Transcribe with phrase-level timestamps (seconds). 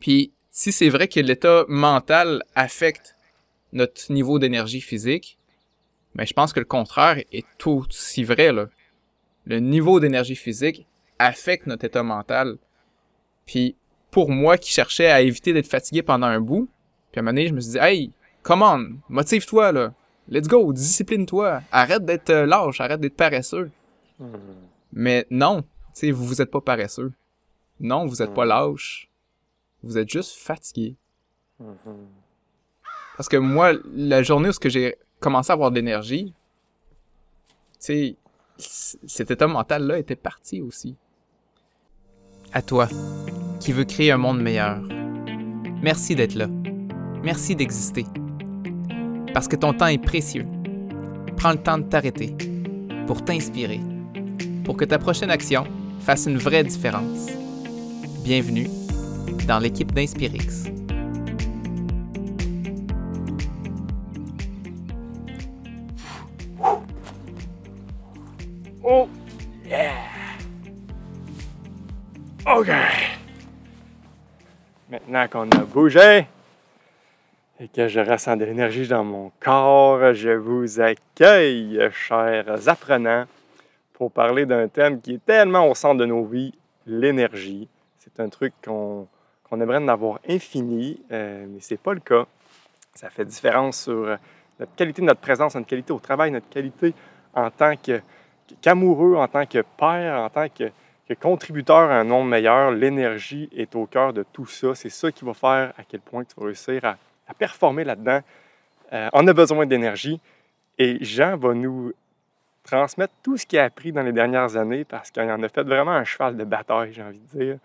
[0.00, 3.14] Puis si c'est vrai que l'état mental affecte
[3.72, 5.38] notre niveau d'énergie physique,
[6.14, 8.52] mais je pense que le contraire est tout aussi vrai.
[8.52, 8.66] Là.
[9.46, 10.86] Le niveau d'énergie physique
[11.18, 12.58] affecte notre état mental.
[13.46, 13.76] Puis
[14.10, 16.68] pour moi qui cherchais à éviter d'être fatigué pendant un bout,
[17.12, 18.12] puis à un moment donné, je me suis dit, hey,
[18.42, 19.94] come on, motive-toi là.
[20.28, 21.62] Let's go, discipline-toi.
[21.72, 23.70] Arrête d'être euh, lâche, arrête d'être paresseux.
[24.18, 24.36] Hmm.
[24.92, 27.12] Mais non, tu sais, vous vous êtes pas paresseux.
[27.80, 28.48] Non, vous êtes pas hmm.
[28.48, 29.09] lâche.
[29.82, 30.96] Vous êtes juste fatigué.
[31.58, 31.74] Hmm.
[33.16, 36.34] Parce que moi, la journée où j'ai commencé à avoir de l'énergie,
[37.72, 38.16] tu sais,
[39.06, 40.96] cet état mental-là était parti aussi.
[42.52, 42.88] À toi,
[43.60, 44.80] qui veux créer un monde meilleur.
[45.82, 46.48] Merci d'être là.
[47.22, 48.04] Merci d'exister.
[49.32, 50.46] Parce que ton temps est précieux.
[51.36, 52.34] Prends le temps de t'arrêter
[53.06, 53.80] pour t'inspirer,
[54.64, 55.64] pour que ta prochaine action
[56.00, 57.28] fasse une vraie différence.
[58.24, 58.79] Bienvenue
[59.50, 60.70] dans l'équipe d'Inspirix.
[68.84, 69.08] Oh,
[69.66, 69.90] yeah!
[72.46, 72.68] OK!
[74.88, 76.28] Maintenant qu'on a bougé
[77.58, 83.24] et que je ressens de l'énergie dans mon corps, je vous accueille, chers apprenants,
[83.94, 86.54] pour parler d'un thème qui est tellement au centre de nos vies,
[86.86, 87.66] l'énergie.
[87.98, 89.08] C'est un truc qu'on
[89.58, 92.26] aimerait en avoir infini, euh, mais ce n'est pas le cas.
[92.94, 94.16] Ça fait différence sur
[94.58, 96.92] notre qualité de notre présence, notre qualité au travail, notre qualité
[97.34, 97.74] en tant
[98.60, 100.70] qu'amoureux, en tant que père, en tant que
[101.14, 104.74] contributeur à un monde meilleur, l'énergie est au cœur de tout ça.
[104.74, 106.96] C'est ça qui va faire à quel point tu vas réussir à,
[107.38, 108.20] performer là-dedans.
[108.92, 110.20] Euh, on a besoin d'énergie
[110.78, 111.92] et Jean va nous
[112.64, 115.62] transmettre tout ce qu'il a appris dans les dernières années parce qu'il en a fait
[115.62, 117.58] vraiment un cheval de bataille, j'ai envie de dire.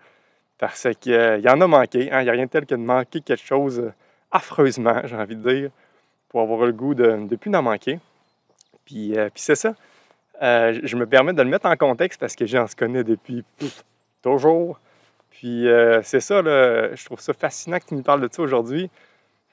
[0.58, 2.10] Parce qu'il euh, y en a manqué.
[2.10, 2.20] Hein.
[2.20, 3.92] Il n'y a rien tel que de manquer quelque chose euh,
[4.30, 5.70] affreusement, j'ai envie de dire,
[6.28, 8.00] pour avoir le goût de ne plus en manquer.
[8.84, 9.74] Puis, puis c'est ça.
[10.42, 13.44] Euh, je me permets de le mettre en contexte parce que j'en connais depuis
[14.22, 14.78] toujours.
[15.30, 18.90] Puis euh, c'est ça, je trouve ça fascinant que tu nous parles de ça aujourd'hui.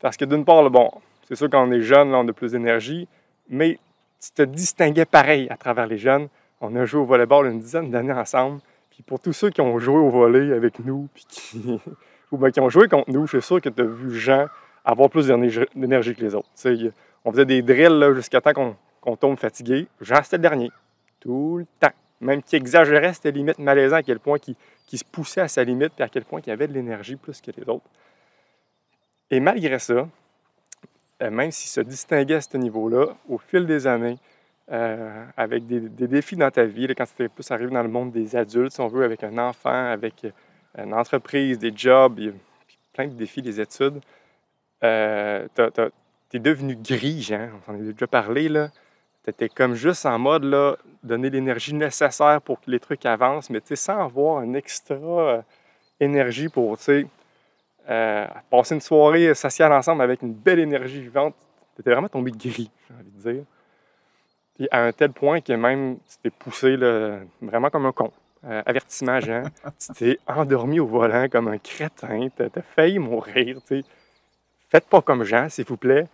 [0.01, 0.91] Parce que d'une part, bon,
[1.27, 3.07] c'est sûr quand on est jeune, là, on a plus d'énergie,
[3.49, 3.79] mais
[4.21, 6.27] tu te distinguais pareil à travers les jeunes.
[6.59, 8.59] On a joué au volleyball une dizaine d'années ensemble.
[8.93, 11.79] Puis pour tous ceux qui ont joué au volley avec nous, puis qui,
[12.31, 14.45] ou bien qui ont joué contre nous, je suis sûr que tu as vu Jean
[14.85, 16.49] avoir plus d'énergie que les autres.
[17.25, 20.71] on faisait des drills jusqu'à temps qu'on tombe fatigué, Jean, c'était le dernier.
[21.19, 21.93] Tout le temps.
[22.21, 24.55] Même qui exagérait, c'était limite malaisant à quel point qui,
[24.95, 27.49] se poussait à sa limite et à quel point il avait de l'énergie plus que
[27.49, 27.85] les autres.
[29.31, 30.07] Et malgré ça,
[31.23, 34.19] euh, même s'il se distinguait à ce niveau-là, au fil des années,
[34.71, 38.35] euh, avec des, défis dans ta vie, quand tu plus arrivé dans le monde des
[38.35, 40.31] adultes, si on veut, avec un enfant, avec euh,
[40.83, 42.19] une entreprise, des jobs,
[42.93, 43.99] plein de défis, des études,
[44.81, 47.31] tu es devenu gris,
[47.67, 48.69] on en a déjà parlé, là.
[49.23, 53.49] Tu étais comme juste en mode, là, donner l'énergie nécessaire pour que les trucs avancent,
[53.49, 55.41] mais sans avoir un extra euh,
[55.99, 61.35] énergie pour, euh, passer une soirée sociale ensemble avec une belle énergie vivante.
[61.75, 63.43] Tu étais vraiment tombé gris, j'ai envie de dire.
[64.55, 68.11] Puis à un tel point que même tu t'es poussé là, vraiment comme un con.
[68.45, 69.43] Euh, avertissement, Jean.
[69.79, 72.27] tu t'es endormi au volant comme un crétin.
[72.35, 73.59] Tu as, failli mourir.
[74.69, 76.07] Faites pas comme Jean, s'il vous plaît.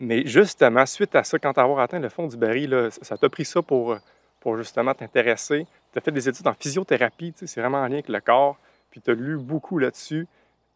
[0.00, 3.28] Mais justement, suite à ça, quand tu as atteint le fond du baril, ça t'a
[3.28, 3.96] pris ça pour,
[4.40, 5.66] pour justement t'intéresser.
[5.92, 8.56] Tu as fait des études en physiothérapie, c'est vraiment en lien avec le corps,
[8.90, 10.26] puis tu as lu beaucoup là-dessus.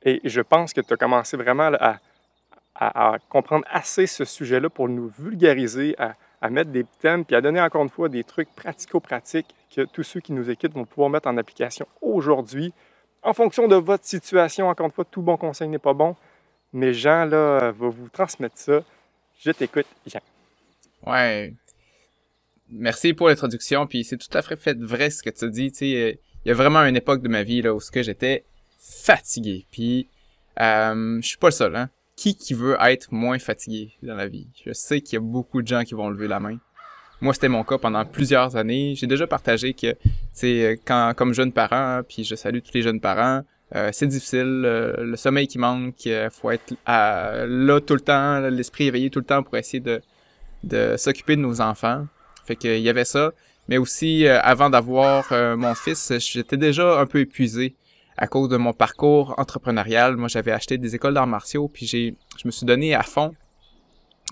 [0.05, 1.99] Et je pense que tu as commencé vraiment à,
[2.75, 7.61] à, comprendre assez ce sujet-là pour nous vulgariser, à, mettre des thèmes, puis à donner
[7.61, 11.29] encore une fois des trucs pratico-pratiques que tous ceux qui nous écoutent vont pouvoir mettre
[11.29, 12.73] en application aujourd'hui.
[13.23, 16.17] En fonction de votre situation, encore une fois, tout bon conseil n'est pas bon,
[16.73, 18.83] mais Jean là, va vous transmettre ça.
[19.39, 20.21] Je t'écoute, Jean.
[21.07, 21.55] Ouais.
[22.71, 25.71] Merci pour l'introduction, puis c'est tout à fait vrai ce que tu dis.
[25.71, 28.45] Tu il y a vraiment une époque de ma vie là où j'étais
[28.79, 29.67] fatigué.
[29.71, 30.09] Puis
[30.61, 31.77] euh, je suis pas le seul.
[31.77, 31.89] Hein.
[32.23, 34.47] Qui qui veut être moins fatigué dans la vie?
[34.65, 36.57] Je sais qu'il y a beaucoup de gens qui vont lever la main.
[37.21, 38.95] Moi, c'était mon cas pendant plusieurs années.
[38.95, 39.97] J'ai déjà partagé que,
[40.39, 43.43] tu quand comme jeune parent, puis je salue tous les jeunes parents,
[43.75, 48.01] euh, c'est difficile, euh, le sommeil qui manque, il euh, faut être là tout le
[48.01, 50.01] temps, l'esprit éveillé tout le temps pour essayer de,
[50.63, 52.07] de s'occuper de nos enfants.
[52.45, 53.33] Fait qu'il y avait ça.
[53.67, 57.75] Mais aussi, avant d'avoir mon fils, j'étais déjà un peu épuisé
[58.17, 60.17] à cause de mon parcours entrepreneurial.
[60.17, 63.35] Moi, j'avais acheté des écoles d'arts martiaux, puis j'ai, je me suis donné à fond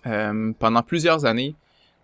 [0.02, 1.54] pendant plusieurs années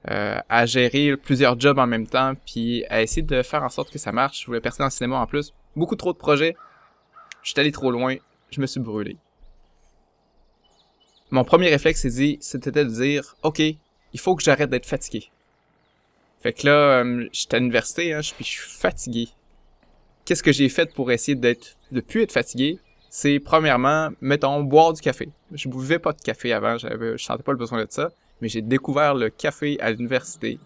[0.04, 3.98] à gérer plusieurs jobs en même temps, puis à essayer de faire en sorte que
[3.98, 4.42] ça marche.
[4.42, 5.52] Je voulais percer dans le cinéma en plus.
[5.74, 6.56] Beaucoup trop de projets
[7.46, 8.16] je suis allé trop loin,
[8.50, 9.16] je me suis brûlé.
[11.30, 12.04] Mon premier réflexe,
[12.40, 15.30] c'était de dire, OK, il faut que j'arrête d'être fatigué.
[16.40, 19.28] Fait que là, euh, j'étais à l'université, hein, puis je suis fatigué.
[20.26, 22.80] Qu'est-ce que j'ai fait pour essayer d'être, de plus être fatigué?
[23.08, 25.30] C'est premièrement, mettons, boire du café.
[25.52, 28.48] Je buvais pas de café avant, j'avais, je sentais pas le besoin de ça, mais
[28.48, 30.58] j'ai découvert le café à l'université.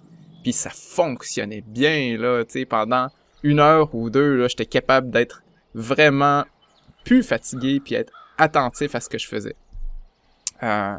[0.43, 3.09] Puis ça fonctionnait bien, là, tu sais, pendant
[3.43, 5.43] une heure ou deux, là, j'étais capable d'être
[5.75, 6.45] vraiment
[7.05, 9.57] plus fatigué puis être attentif à ce que je faisais.
[10.63, 10.97] Euh,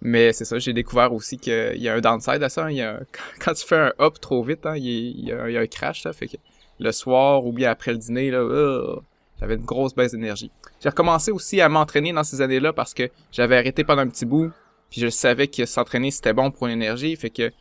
[0.00, 2.66] mais c'est ça, j'ai découvert aussi qu'il y a un downside à ça.
[2.66, 2.70] Hein.
[2.70, 3.00] Il y a,
[3.40, 6.28] quand tu fais un hop trop vite, hein, il, y a, un crash, ça fait
[6.28, 6.36] que
[6.78, 9.02] le soir ou bien après le dîner, là, oh,
[9.40, 10.50] j'avais une grosse baisse d'énergie.
[10.80, 14.26] J'ai recommencé aussi à m'entraîner dans ces années-là parce que j'avais arrêté pendant un petit
[14.26, 14.50] bout,
[14.90, 17.52] puis je savais que s'entraîner c'était bon pour l'énergie, fait que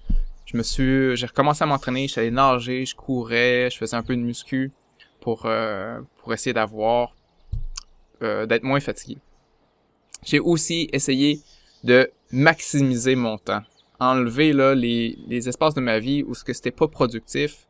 [0.45, 4.15] je me suis, j'ai recommencé à m'entraîner, j'allais nager, je courais, je faisais un peu
[4.15, 4.71] de muscu
[5.19, 7.15] pour euh, pour essayer d'avoir
[8.21, 9.17] euh, d'être moins fatigué.
[10.23, 11.41] J'ai aussi essayé
[11.83, 13.61] de maximiser mon temps,
[13.99, 17.67] enlever les, les espaces de ma vie où ce que c'était pas productif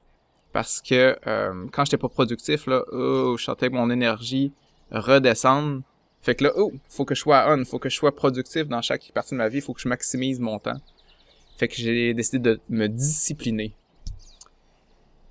[0.56, 4.54] parce que euh, quand j'étais pas productif là, oh, je sentais mon énergie
[4.90, 5.82] redescendre.
[6.22, 8.82] Fait que là, oh, faut que je sois on, faut que je sois productif dans
[8.82, 10.80] chaque partie de ma vie, faut que je maximise mon temps.
[11.58, 13.76] Fait que j'ai décidé de me discipliner.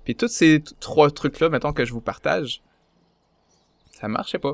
[0.03, 2.61] Puis tous ces trois trucs-là, mettons que je vous partage,
[3.93, 4.53] ça marchait pas.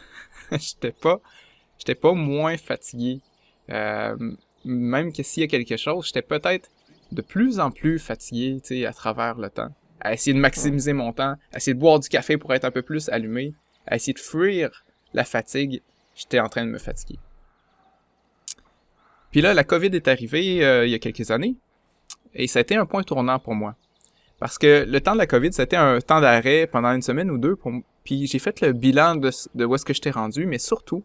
[0.50, 1.20] j'étais pas,
[1.78, 3.20] j'étais pas moins fatigué.
[3.70, 4.16] Euh,
[4.64, 6.72] même que s'il y a quelque chose, j'étais peut-être
[7.12, 9.72] de plus en plus fatigué, à travers le temps.
[10.00, 12.70] À essayer de maximiser mon temps, à essayer de boire du café pour être un
[12.70, 13.54] peu plus allumé,
[13.86, 15.82] à essayer de fuir la fatigue,
[16.14, 17.18] j'étais en train de me fatiguer.
[19.30, 21.56] Puis là, la COVID est arrivée euh, il y a quelques années
[22.34, 23.74] et ça a été un point tournant pour moi.
[24.38, 27.38] Parce que le temps de la COVID, été un temps d'arrêt pendant une semaine ou
[27.38, 27.56] deux.
[27.56, 27.72] Pour...
[28.04, 31.02] Puis j'ai fait le bilan de, de où est-ce que j'étais rendu, mais surtout,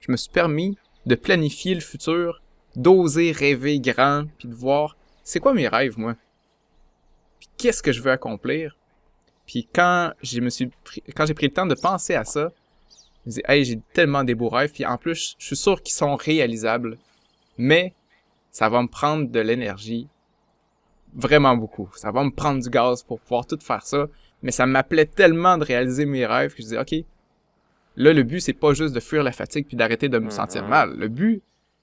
[0.00, 2.40] je me suis permis de planifier le futur,
[2.76, 6.14] d'oser rêver grand, puis de voir c'est quoi mes rêves, moi?
[7.56, 8.76] Qu'est-ce que je veux accomplir.
[9.46, 10.70] Puis quand j'ai me suis
[11.14, 12.52] quand j'ai pris le temps de penser à ça,
[13.24, 15.82] je me dis hey j'ai tellement des beaux rêves, puis en plus je suis sûr
[15.82, 16.98] qu'ils sont réalisables
[17.58, 17.94] mais
[18.50, 20.08] ça va me prendre de l'énergie
[21.14, 21.88] vraiment beaucoup.
[21.94, 24.08] Ça va me prendre du gaz pour pouvoir tout faire ça,
[24.42, 26.94] mais ça m'appelait tellement de réaliser mes rêves que je disais OK.
[27.96, 30.64] Là le but c'est pas juste de fuir la fatigue puis d'arrêter de me sentir
[30.64, 30.68] mm-hmm.
[30.68, 30.96] mal.
[30.96, 31.42] Le but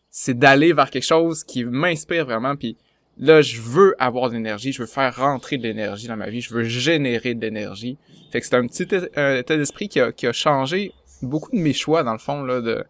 [0.10, 2.78] c'est d'aller vers quelque chose qui m'inspire vraiment puis
[3.18, 6.42] là je veux avoir de l'énergie, je veux faire rentrer de l'énergie dans ma vie,
[6.42, 7.98] je veux générer de l'énergie.
[8.32, 11.74] Fait que c'est un petit état d'esprit qui a, qui a changé beaucoup de mes
[11.74, 12.84] choix dans le fond là de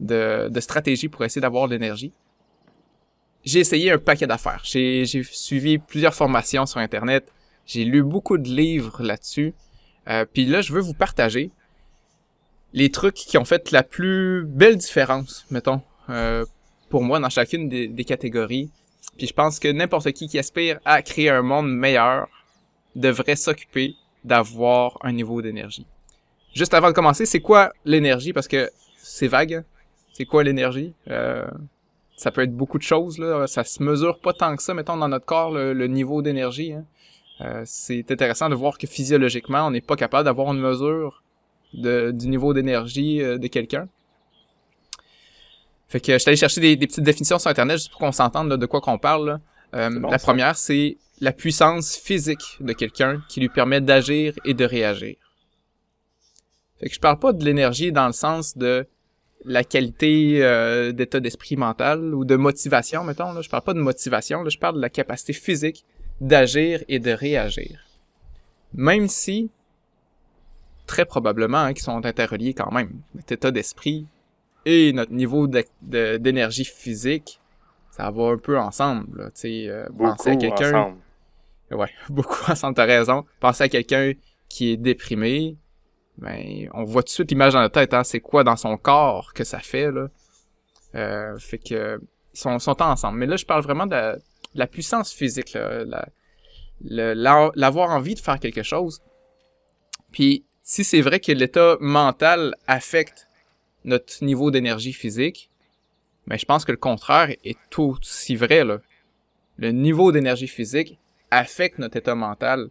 [0.00, 2.12] de, de stratégie pour essayer d'avoir de l'énergie.
[3.44, 4.60] J'ai essayé un paquet d'affaires.
[4.64, 7.32] J'ai suivi plusieurs formations sur Internet.
[7.66, 9.54] J'ai lu beaucoup de livres là-dessus.
[10.08, 11.50] Euh, Puis là, je veux vous partager
[12.72, 16.44] les trucs qui ont fait la plus belle différence, mettons, euh,
[16.88, 18.70] pour moi dans chacune des, des catégories.
[19.16, 22.28] Puis je pense que n'importe qui qui aspire à créer un monde meilleur
[22.96, 23.94] devrait s'occuper
[24.24, 25.86] d'avoir un niveau d'énergie.
[26.54, 28.32] Juste avant de commencer, c'est quoi l'énergie?
[28.32, 29.54] Parce que c'est vague.
[29.54, 29.64] Hein?
[30.12, 30.94] c'est quoi l'énergie?
[31.10, 31.46] Euh,
[32.16, 33.46] ça peut être beaucoup de choses, là.
[33.46, 36.72] Ça se mesure pas tant que ça, mettons, dans notre corps, le, niveau d'énergie.
[36.72, 36.84] Hein.
[37.40, 41.22] Euh, c'est intéressant de voir que physiologiquement, on n'est pas capable d'avoir une mesure
[41.72, 43.88] du niveau d'énergie euh, de quelqu'un.
[45.92, 48.56] Fait que je suis allé chercher des, petites définitions sur Internet juste pour qu'on s'entende
[48.56, 49.40] de quoi qu'on parle.
[49.74, 55.16] la première, c'est la puissance physique de quelqu'un qui lui permet d'agir et de réagir.
[56.80, 58.86] Fait que je parle pas de l'énergie dans le sens de
[59.44, 63.34] la qualité euh, d'état d'esprit mental ou de motivation, mettons.
[63.34, 63.42] Là.
[63.42, 65.84] Je parle pas de motivation, là, je parle de la capacité physique
[66.22, 67.84] d'agir et de réagir.
[68.72, 69.50] Même si,
[70.86, 72.92] très probablement, hein, qu'ils sont interreliés quand même.
[73.14, 74.06] Notre état d'esprit
[74.64, 75.48] et notre niveau
[75.82, 77.40] d'énergie physique,
[77.90, 79.30] ça va un peu ensemble.
[79.34, 80.96] Tu sais, euh, penser à quelqu'un...
[81.70, 83.24] Ouais, beaucoup ensemble, t'as raison.
[83.40, 84.12] Penser à quelqu'un
[84.48, 85.56] qui est déprimé,
[86.18, 88.76] ben, on voit tout de suite l'image dans la tête, hein, c'est quoi dans son
[88.76, 90.08] corps que ça fait, là.
[90.94, 92.00] Euh, fait que,
[92.34, 93.18] ils sont, sont ensemble.
[93.18, 94.18] Mais là, je parle vraiment de
[94.54, 95.56] la, puissance physique,
[96.80, 99.00] l'avoir envie de faire quelque chose.
[100.12, 103.26] Puis, si c'est vrai que l'état mental affecte
[103.84, 105.50] notre niveau d'énergie physique,
[106.26, 108.78] mais je pense que le contraire est tout aussi vrai, là.
[109.58, 110.98] Le niveau d'énergie physique
[111.30, 112.70] affecte notre état mental.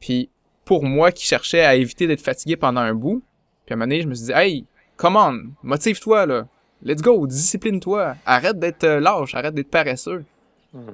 [0.00, 0.28] Puis,
[0.64, 3.22] pour moi qui cherchais à éviter d'être fatigué pendant un bout.
[3.64, 4.66] Puis à un moment donné, je me suis dit, hey,
[4.96, 6.48] come on, motive-toi, là.
[6.82, 8.16] Let's go, discipline-toi.
[8.26, 10.24] Arrête d'être euh, lâche, arrête d'être paresseux.
[10.72, 10.90] Hmm.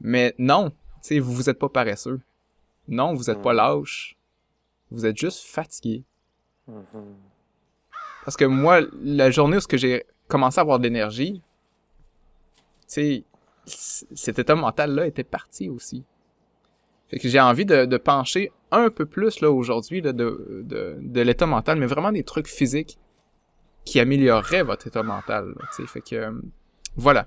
[0.00, 2.20] Mais non, tu sais, vous, vous êtes pas paresseux.
[2.88, 3.56] Non, vous êtes pas hmm.
[3.56, 4.16] lâche.
[4.90, 6.02] Vous êtes juste fatigué.
[6.66, 7.14] Mhm.
[8.24, 11.42] Parce que moi, la journée où j'ai commencé à avoir de l'énergie,
[12.80, 13.24] tu sais,
[13.66, 16.04] cet état mental-là était parti aussi.
[17.08, 21.78] Fait que j'ai envie de, pencher un peu plus là aujourd'hui de, de, l'état mental,
[21.78, 22.98] mais vraiment des trucs physiques
[23.84, 25.54] qui amélioreraient votre état mental.
[25.86, 26.32] Fait que euh,
[26.96, 27.26] voilà.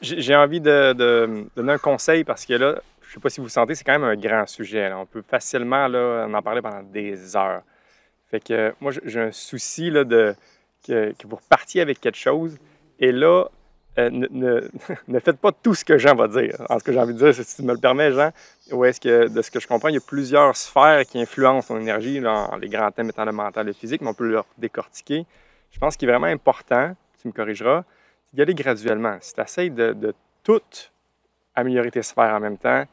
[0.00, 0.92] J'ai envie de,
[1.54, 4.04] donner un conseil parce que là, je sais pas si vous sentez, c'est quand même
[4.04, 4.90] un grand sujet.
[4.92, 7.62] On peut facilement là, en parler pendant des heures.
[8.30, 10.34] Fait que euh, moi, j'ai- un souci là, de,
[10.86, 12.58] que, vous repartiez avec quelque chose
[13.00, 13.46] et là,
[13.98, 14.26] euh, ne,
[15.08, 16.54] ne- faites pas tout ce que Jean va dire.
[16.68, 18.30] En ce que j'ai envie de dire, si tu me le permets, Jean,
[18.72, 21.68] ou est-ce que, de ce que je comprends, il y a plusieurs sphères qui influencent
[21.74, 24.28] ton énergie, là, les grands thèmes étant le mental et le physique, mais on peut
[24.28, 25.26] leur décortiquer.
[25.72, 27.84] Je pense qu'il est vraiment important, tu me corrigeras,
[28.32, 29.16] d'y aller graduellement.
[29.20, 30.60] Si tu essaies de, de tout
[31.54, 32.84] améliorer tes sphères en même temps,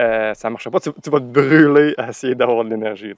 [0.00, 0.80] euh, ça ne marchera pas.
[0.80, 3.14] Tu, tu vas te brûler à essayer d'avoir de l'énergie.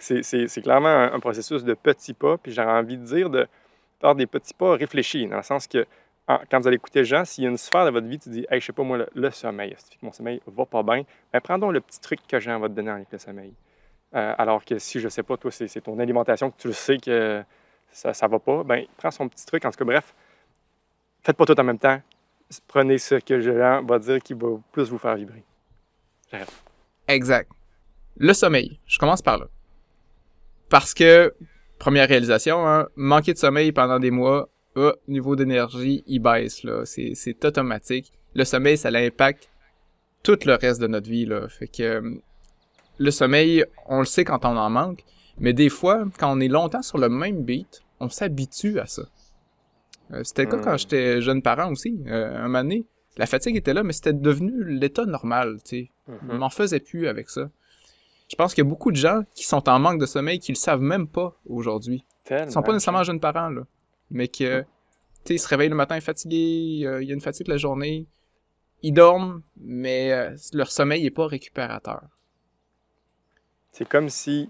[0.00, 2.38] C'est- clairement un, processus de petits pas.
[2.38, 3.46] Puis j'aurais envie de dire de
[4.00, 5.86] faire des petits pas réfléchis, dans le sens que
[6.26, 8.46] quand vous allez écouter Jean, s'il y a une sphère de votre vie, tu dis,
[8.50, 11.58] hey, je sais pas moi, le, le sommeil, mon sommeil va pas bien, ben, prends
[11.58, 13.52] donc le petit truc que Jean va te donner avec le sommeil.
[14.14, 16.98] Euh, alors que si, je sais pas, toi, c'est ton alimentation, que tu le sais
[16.98, 17.42] que
[17.90, 19.64] ça, ça va pas, ben, prends son petit truc.
[19.64, 20.14] En tout cas, bref,
[21.22, 22.00] faites pas tout en même temps.
[22.68, 25.42] Prenez ce que Jean va dire qui va plus vous faire vibrer.
[27.08, 27.50] Exact.
[28.16, 28.78] Le sommeil.
[28.86, 29.46] Je commence par là.
[30.72, 31.34] Parce que,
[31.78, 36.86] première réalisation, hein, manquer de sommeil pendant des mois, ah, niveau d'énergie, il baisse, là.
[36.86, 38.10] C'est, automatique.
[38.34, 39.50] Le sommeil, ça l'impacte
[40.22, 41.46] tout le reste de notre vie, là.
[41.50, 42.02] Fait que,
[42.96, 45.04] le sommeil, on le sait quand on en manque,
[45.38, 49.02] mais des fois, quand on est longtemps sur le même beat, on s'habitue à ça.
[50.14, 50.64] Euh, c'était le cas Hmm.
[50.64, 52.00] quand j'étais jeune parent aussi.
[52.06, 52.86] Euh, un moment donné,
[53.18, 55.90] la fatigue était là, mais c'était devenu l'état normal, tu sais.
[56.08, 57.50] Je m'en faisais plus avec ça.
[58.32, 60.52] Je pense qu'il y a beaucoup de gens qui sont en manque de sommeil qui
[60.52, 62.02] le savent même pas aujourd'hui.
[62.30, 63.66] Ils sont pas nécessairement jeunes parents, là.
[64.10, 64.66] Mais que, tu
[65.24, 68.06] sais, ils se réveillent le matin fatigués, euh, il y a une fatigue la journée.
[68.80, 72.04] Ils dorment, mais euh, leur sommeil est pas récupérateur.
[73.70, 74.48] C'est comme si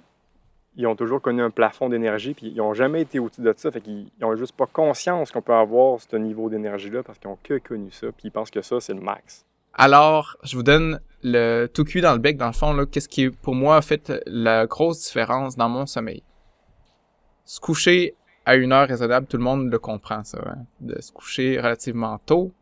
[0.77, 3.73] ils ont toujours connu un plafond d'énergie, puis ils n'ont jamais été au-dessus de ça.
[3.73, 7.39] Fait qu'ils n'ont juste pas conscience qu'on peut avoir ce niveau d'énergie-là parce qu'ils n'ont
[7.43, 9.45] que connu ça, puis ils pensent que ça, c'est le max.
[9.75, 13.09] Alors, je vous donne le tout cuit dans le bec, dans le fond, là, qu'est-ce
[13.09, 16.23] qui, pour moi, a fait la grosse différence dans mon sommeil?
[17.45, 18.15] Se coucher
[18.45, 20.39] à une heure raisonnable, tout le monde le comprend, ça.
[20.47, 20.65] hein.
[20.81, 22.53] De se coucher relativement tôt,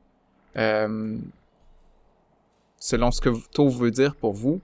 [0.57, 1.17] euh,
[2.79, 4.61] selon ce que tôt veut dire pour vous,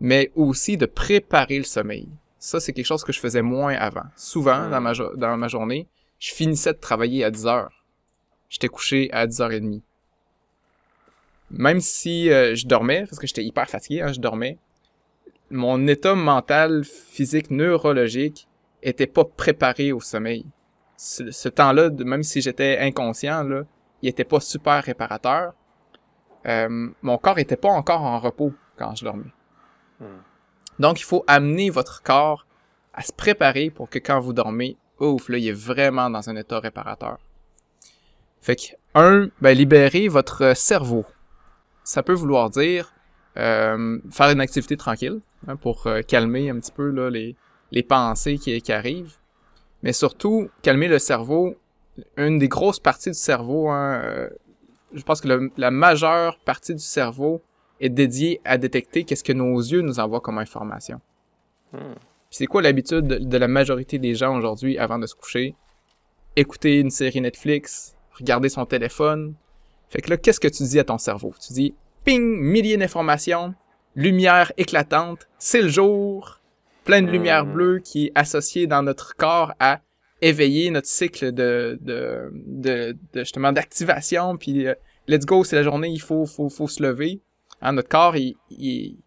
[0.00, 2.08] mais aussi de préparer le sommeil.
[2.38, 4.04] Ça, c'est quelque chose que je faisais moins avant.
[4.16, 5.86] Souvent, dans ma, dans ma journée,
[6.18, 7.84] je finissais de travailler à 10 heures.
[8.48, 9.80] J'étais couché à 10h30
[11.56, 14.58] même si euh, je dormais, parce que j'étais hyper fatigué, hein, je dormais,
[15.50, 18.48] mon état mental, physique, neurologique
[18.82, 20.46] était pas préparé au sommeil.
[20.96, 23.62] Ce, ce temps-là, même si j'étais inconscient, là,
[24.02, 25.54] il était pas super réparateur.
[26.46, 29.32] Euh, mon corps était pas encore en repos quand je dormais.
[30.00, 30.20] Hmm.
[30.78, 32.46] Donc, il faut amener votre corps
[32.92, 36.36] à se préparer pour que quand vous dormez, ouf, là, il est vraiment dans un
[36.36, 37.18] état réparateur.
[38.40, 38.62] Fait que,
[38.94, 41.06] un, ben, libérer votre cerveau
[41.84, 42.92] ça peut vouloir dire
[43.36, 47.36] euh, faire une activité tranquille hein, pour euh, calmer un petit peu là, les,
[47.70, 49.14] les pensées qui, qui arrivent.
[49.82, 51.56] Mais surtout, calmer le cerveau.
[52.16, 54.28] Une des grosses parties du cerveau, hein, euh,
[54.94, 57.40] je pense que le- la majeure partie du cerveau
[57.80, 61.00] est dédiée à détecter qu'est-ce que nos yeux nous envoient comme information.
[61.72, 61.94] Hmm.
[62.30, 65.54] C'est quoi l'habitude de, de la majorité des gens aujourd'hui avant de se coucher?
[66.34, 69.34] Écouter une série Netflix, regarder son téléphone,
[69.94, 71.32] fait que là, qu'est-ce que tu dis à ton cerveau?
[71.40, 71.74] Tu dis,
[72.04, 73.54] ping, milliers d'informations,
[73.94, 76.40] lumière éclatante, c'est le jour,
[76.82, 77.52] plein de lumière Mhm.
[77.54, 79.80] bleue qui est associée dans notre corps à
[80.20, 84.74] éveiller notre cycle de, de, de, de justement d'activation, puis euh,
[85.06, 87.20] let's go, c'est la journée, il faut, faut, faut se lever.
[87.62, 88.98] Hein, notre corps, il, il,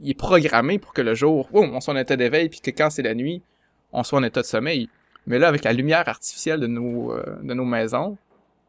[0.00, 2.70] il est programmé pour que le jour, boum, on soit en état d'éveil, puis que
[2.72, 3.42] quand c'est la nuit,
[3.92, 4.88] on soit en état de sommeil.
[5.28, 8.18] Mais là, avec la lumière artificielle de nos, euh, de nos maisons,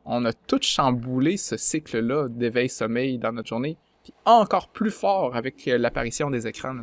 [0.05, 5.67] on a tout chamboulé ce cycle-là d'éveil-sommeil dans notre journée, puis encore plus fort avec
[5.67, 6.75] euh, l'apparition des écrans.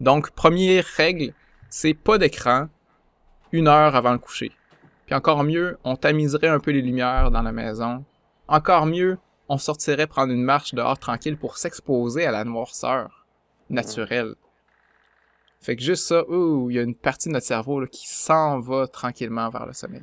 [0.00, 1.32] Donc, première règle,
[1.68, 2.68] c'est pas d'écran
[3.52, 4.52] une heure avant le coucher.
[5.06, 8.04] Puis encore mieux, on tamiserait un peu les lumières dans la maison.
[8.48, 13.26] Encore mieux, on sortirait prendre une marche dehors tranquille pour s'exposer à la noirceur
[13.68, 14.34] naturelle.
[15.60, 18.86] Fait que juste ça, il y a une partie de notre cerveau qui s'en va
[18.86, 20.02] tranquillement vers le sommeil.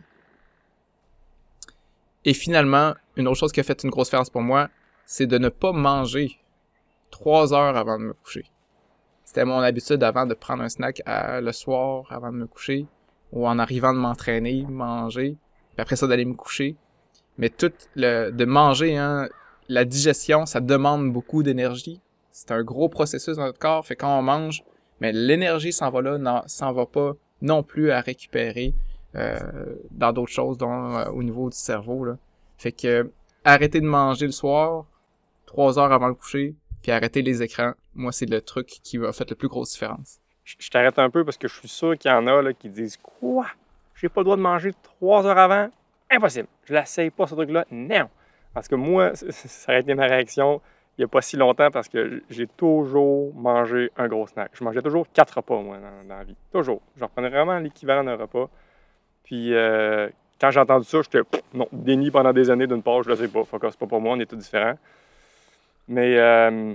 [2.28, 4.68] Et finalement, une autre chose qui a fait une grosse différence pour moi,
[5.06, 6.38] c'est de ne pas manger
[7.10, 8.44] trois heures avant de me coucher.
[9.24, 12.86] C'était mon habitude avant de prendre un snack le soir avant de me coucher
[13.32, 15.38] ou en arrivant de m'entraîner, manger,
[15.76, 16.76] puis après ça d'aller me coucher.
[17.38, 19.30] Mais tout le de manger, hein,
[19.70, 22.02] la digestion, ça demande beaucoup d'énergie.
[22.34, 23.86] C'est un gros processus dans notre corps.
[23.86, 24.66] Fait quand on mange,
[25.00, 28.74] mais l'énergie s'en va là, s'en va pas non plus à récupérer
[29.14, 32.06] dans d'autres choses, euh, au niveau du cerveau.
[32.06, 32.18] Là.
[32.58, 33.10] Fait que
[33.44, 34.86] arrêter de manger le soir,
[35.46, 37.74] trois heures avant le coucher, puis arrêter les écrans.
[37.96, 40.20] Moi, c'est le truc qui va faire la plus grosse différence.
[40.44, 42.70] Je, t'arrête un peu parce que je suis sûr qu'il y en a là, qui
[42.70, 43.48] disent Quoi?
[43.96, 45.70] J'ai pas le droit de manger trois heures avant?
[46.10, 46.48] Impossible.
[46.66, 47.66] Je l'essaye pas, ce truc-là.
[47.72, 48.10] Non.
[48.54, 50.62] Parce que moi, ça a été ma réaction
[50.98, 54.52] il n'y a pas si longtemps parce que j'ai toujours mangé un gros snack.
[54.54, 56.36] Je mangeais toujours quatre repas, moi, dans, la vie.
[56.52, 56.82] Toujours.
[56.96, 58.50] Je reprenais vraiment l'équivalent d'un repas.
[59.28, 60.08] Puis euh,
[60.40, 61.22] quand j'ai entendu ça, j'étais
[61.54, 63.44] non, déni pendant des années d'une part, je le sais pas.
[63.52, 64.78] C'est pas pour moi, on est tous différents.
[65.90, 66.74] Mais, euh,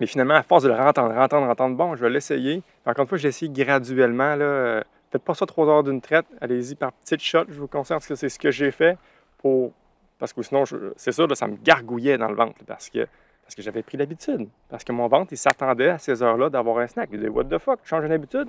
[0.00, 2.62] mais finalement, à force de le rentendre, rentendre, rentendre, bon, je vais l'essayer.
[2.86, 4.34] Encore une fois, j'ai essayé graduellement.
[4.34, 6.24] Là, peut-être pas ça trois heures d'une traite.
[6.40, 8.96] Allez-y par petites shots, je vous conseille, parce que c'est ce que j'ai fait
[9.38, 9.72] pour.
[10.18, 10.64] Parce que sinon,
[10.96, 12.54] c'est sûr, ça me gargouillait dans le ventre.
[12.66, 13.06] Parce que
[13.44, 14.48] parce que j'avais pris l'habitude.
[14.70, 17.10] Parce que mon ventre, il s'attendait à ces heures-là d'avoir un snack.
[17.12, 18.48] Il disait, What the fuck, change d'habitude.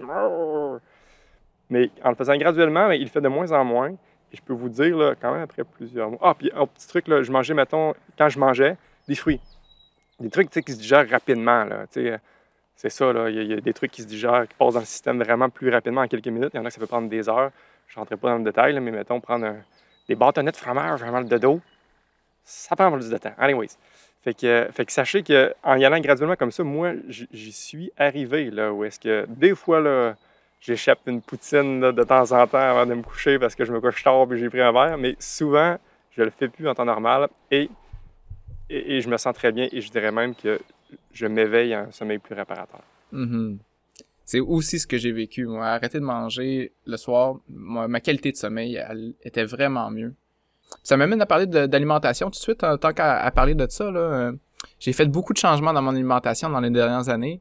[1.70, 3.92] Mais en le faisant graduellement, il le fait de moins en moins.
[4.32, 6.20] Et je peux vous dire, là, quand même, après plusieurs mois.
[6.22, 9.40] Ah, puis un petit truc, là, je mangeais, mettons, quand je mangeais, des fruits.
[10.20, 11.66] Des trucs qui se digèrent rapidement.
[12.76, 13.30] C'est ça, là.
[13.30, 15.70] Il y, a, des trucs qui se digèrent, qui passent dans le système vraiment plus
[15.70, 16.52] rapidement en quelques minutes.
[16.54, 17.52] Il y en a que ça peut prendre des heures.
[17.88, 19.56] Je ne rentrerai pas dans le détail, mais mettons, prendre
[20.08, 21.62] des bâtonnets de fromage vraiment le dodo,
[22.44, 23.34] ça prend plus de temps.
[23.38, 23.70] Anyways.
[24.24, 28.50] Fait que, fait que sachez qu'en y allant graduellement comme ça, moi, j'y suis arrivé,
[28.50, 30.16] là, où est-ce que des fois, là,
[30.60, 33.80] j'échappe une poutine de temps en temps avant de me coucher parce que je me
[33.80, 35.78] couche tard et j'ai pris un verre, mais souvent,
[36.12, 37.70] je le fais plus en temps normal et,
[38.70, 40.60] et, je me sens très bien et je dirais même que
[41.12, 42.82] je m'éveille à un sommeil plus réparateur.
[43.14, 43.58] Mm-hmm.
[44.26, 45.68] C'est aussi ce que j'ai vécu, moi.
[45.68, 48.82] Arrêter de manger le soir, ma qualité de sommeil,
[49.22, 50.16] était vraiment mieux.
[50.82, 54.32] Ça m'amène à parler d'alimentation tout de suite, en tant qu'à parler de ça.
[54.79, 57.40] J'ai fait beaucoup de changements dans mon alimentation dans les dernières années.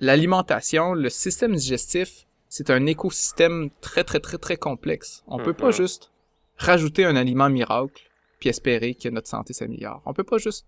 [0.00, 5.22] L'alimentation, le système digestif, c'est un écosystème très très très très complexe.
[5.28, 5.72] On peut pas mhm.
[5.72, 6.10] juste
[6.58, 8.10] rajouter un aliment miracle
[8.40, 10.02] puis espérer que notre santé s'améliore.
[10.04, 10.66] On peut pas juste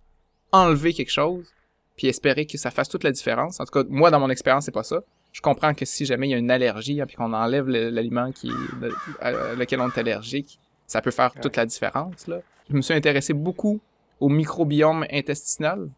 [0.53, 1.53] enlever quelque chose
[1.97, 3.61] puis espérer que ça fasse toute la différence.
[3.61, 5.03] En tout cas, moi dans mon expérience, c'est pas ça.
[5.33, 8.33] Je comprends que si jamais il y a une allergie hein, puis qu'on enlève l'aliment
[8.33, 8.51] qui
[9.21, 12.27] à lequel on est allergique, ça peut faire toute la différence.
[12.29, 12.41] Là.
[12.71, 13.81] Je me suis intéressé beaucoup
[14.21, 15.91] au microbiome intestinal,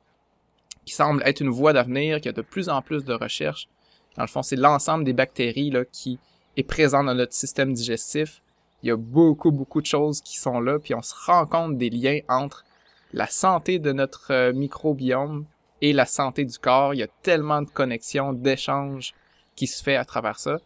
[0.87, 3.69] qui semble être une voie d'avenir, qui a de plus en plus de recherches.
[4.17, 6.19] Dans le fond, c'est l'ensemble des bactéries là, qui
[6.57, 8.43] est présent dans notre système digestif.
[8.83, 11.79] Il y a beaucoup, beaucoup de choses qui sont là, puis on se rend compte
[11.79, 12.65] des liens entre
[13.13, 15.47] la santé de notre euh, microbiome
[15.81, 16.95] et la santé du corps.
[16.95, 19.15] Il y a tellement de connexions, d'échanges
[19.57, 20.59] qui se fait à travers ça.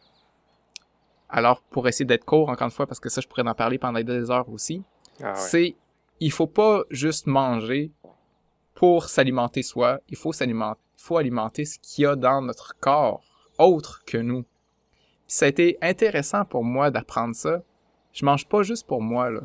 [1.28, 3.78] Alors, pour essayer d'être court, encore une fois, parce que ça, je pourrais en parler
[3.78, 4.82] pendant des heures aussi,
[5.22, 5.76] ah c'est,
[6.20, 7.92] il faut pas juste manger
[8.74, 13.22] pour s'alimenter soi, il faut s'alimenter, faut alimenter ce qu'il y a dans notre corps,
[13.58, 14.42] autre que nous.
[14.42, 17.62] Puis ça a été intéressant pour moi d'apprendre ça.
[18.12, 19.40] Je mange pas juste pour moi, là,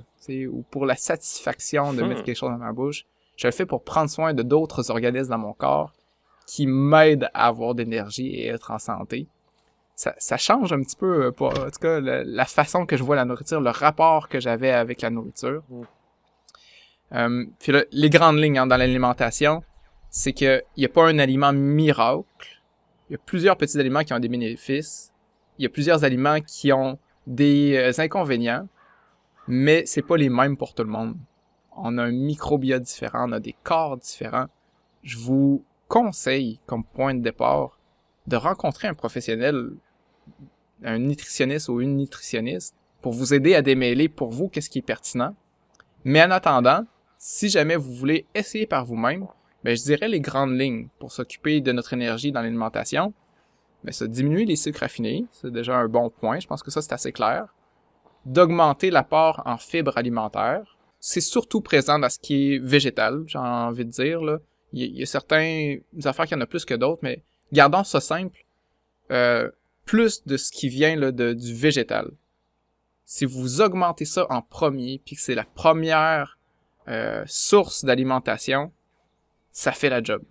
[0.50, 2.24] ou pour la satisfaction de mettre hmm.
[2.24, 3.06] quelque chose dans ma bouche.
[3.36, 5.94] Je le fais pour prendre soin de d'autres organismes dans mon corps
[6.48, 9.28] qui m'aident à avoir d'énergie et être en santé
[9.96, 13.26] ça, change un petit peu, euh, en tout cas, la, façon que je vois la
[13.26, 15.64] nourriture, le rapport que j'avais avec la nourriture.
[15.70, 15.82] Mm.
[17.14, 19.64] Euh, puis les grandes lignes hein, dans l'alimentation,
[20.10, 22.53] c'est qu'il n'y a pas un aliment miracle.
[23.10, 25.12] Il y a plusieurs petits aliments qui ont des bénéfices.
[25.58, 28.68] Il y a plusieurs aliments qui ont des euh, inconvénients,
[29.48, 31.16] mais c'est pas les mêmes pour tout le monde.
[31.76, 34.48] On a un microbiote différent, on a des corps différents.
[35.04, 37.78] Je vous conseille, comme point de départ,
[38.28, 39.72] de rencontrer un professionnel,
[40.84, 44.84] un nutritionniste ou une nutritionniste, pour vous aider à démêler pour vous qu'est-ce qui est
[44.84, 45.36] pertinent.
[46.06, 46.86] Mais en attendant,
[47.18, 49.28] si jamais vous voulez essayer par vous-même,
[49.64, 53.14] ben, je dirais les grandes lignes pour s'occuper de notre énergie dans l'alimentation.
[53.84, 56.40] Ben, ça diminuer les sucres raffinés, c'est déjà un bon point.
[56.40, 57.54] Je pense que ça, c'est assez clair.
[58.26, 60.78] D'augmenter l'apport en fibres alimentaires.
[61.00, 64.22] C'est surtout présent dans ce qui est végétal, j'ai envie de dire.
[64.22, 64.40] Là.
[64.72, 68.46] Il, y a, certains affaires qui en a plus que d'autres, mais gardons ça simple,
[69.12, 69.50] euh,
[69.86, 72.12] plus de ce qui vient là, de, du végétal.
[73.06, 76.40] Si vous augmentez ça en premier, puis que c'est la première
[76.88, 78.72] euh, source d'alimentation,
[79.54, 80.22] ça fait la job.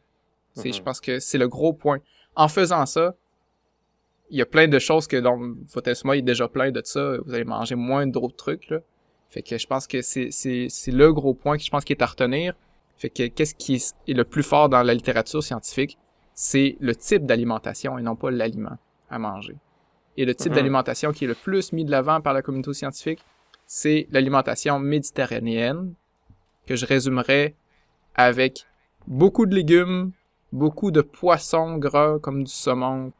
[0.56, 2.00] Mm Je pense que c'est le gros point.
[2.36, 3.14] En faisant ça,
[4.28, 5.38] il y a plein de choses que dans
[5.72, 7.16] votre estomac, il est déjà plein de ça.
[7.24, 8.68] Vous allez manger moins d'autres trucs.
[8.68, 8.80] Là.
[9.30, 11.94] Fait que je pense que c'est, c'est, c'est le gros point que je pense qui
[11.94, 12.54] est à retenir.
[12.98, 15.96] Fait que qu'est-ce qui est le plus fort dans la littérature scientifique?
[16.34, 18.78] c'est le type d'alimentation et non pas l'aliment
[19.10, 19.56] à manger.
[20.16, 20.56] Et le type Mhm.
[20.56, 23.20] d'alimentation qui est le plus mis de l'avant par la communauté scientifique,
[23.66, 25.94] c'est l'alimentation méditerranéenne,
[26.66, 27.54] que je résumerais
[28.14, 28.66] avec
[29.06, 30.12] beaucoup de légumes,
[30.52, 33.12] beaucoup de poissons gras comme du saumon,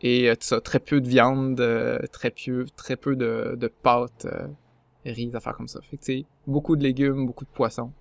[0.00, 3.66] et euh, tout ça, très peu de viande, euh, très peu, très peu de, de
[3.68, 4.46] pâtes, euh,
[5.04, 5.80] riz, affaires comme ça.
[5.82, 7.92] Fait que, beaucoup de légumes, beaucoup de poissons.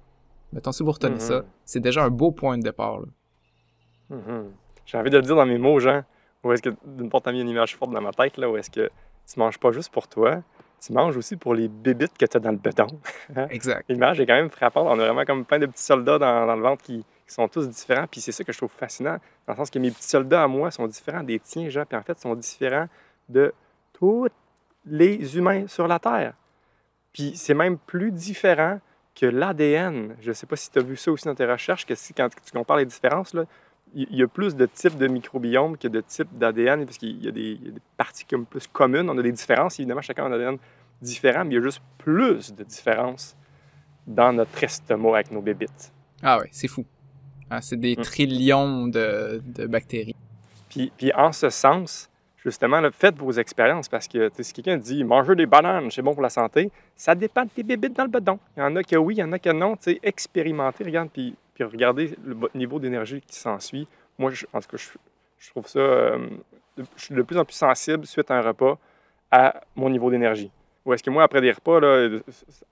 [0.54, 1.20] Mettons, si vous retenez Mhm.
[1.20, 3.00] ça, c'est déjà un beau point de départ.
[4.10, 4.52] Mhm.
[4.86, 6.04] J'ai envie de le dire dans mes mots, Jean.
[6.44, 8.56] Ou est-ce que d'une part, t'as mis une image forte dans ma tête, là, où
[8.58, 8.90] est-ce que
[9.32, 10.44] tu manges pas juste pour toi,
[10.80, 12.88] tu manges aussi pour les bébites que tu as dans le béton.
[13.50, 13.86] Exact.
[13.90, 14.88] L'image est quand même frappante.
[14.88, 17.48] On a vraiment comme plein de petits soldats dans, dans le ventre qui, qui sont
[17.48, 18.08] tous différents.
[18.08, 20.48] Puis c'est ça que je trouve fascinant, dans le sens que mes petits soldats à
[20.48, 22.88] moi sont différents des tiens, Jean, puis en fait, sont différents
[23.30, 23.54] de
[23.94, 24.28] tous
[24.86, 26.34] les humains sur la Terre.
[27.12, 28.80] Puis c'est même plus différent
[29.16, 30.16] que l'ADN.
[30.22, 32.14] Je ne sais pas si tu as vu ça aussi dans tes recherches, que si,
[32.14, 33.44] quand tu compares les différences, là,
[33.96, 37.28] il y a plus de types de microbiomes que de types d'ADN, parce qu'il y,
[37.28, 37.60] a des
[37.98, 39.10] parties comme plus communes.
[39.10, 40.58] On a des différences, évidemment, chacun a un ADN
[41.02, 43.36] différent, mais il y a juste plus de différences
[44.06, 45.92] dans notre estomac avec nos bébites.
[46.22, 46.86] Ah ouais, c'est fou.
[47.50, 48.02] Ah, c'est des Mm.
[48.02, 50.16] trillions de, de bactéries.
[50.70, 52.10] Puis, puis en ce sens,
[52.50, 56.24] justement, faites vos expériences parce que si quelqu'un dit manger des bananes, c'est bon pour
[56.24, 58.40] la santé, ça dépend de tes bébites dans le bedon.
[58.56, 59.76] Il y en a que oui, il y en a que non.
[59.76, 63.88] Tu expérimentez, regarde, puis, puis regardez le niveau d'énergie qui s'ensuit.
[64.18, 64.90] Moi, je- en tout cas, je,
[65.40, 65.80] je trouve ça.
[65.80, 66.28] euh,
[66.96, 68.78] je suis de plus en plus sensible suite à un repas
[69.32, 70.52] à mon niveau d'énergie.
[70.86, 72.08] Ou est-ce que moi, après des repas, là,